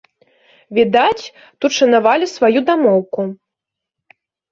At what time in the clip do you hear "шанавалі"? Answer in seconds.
1.79-2.25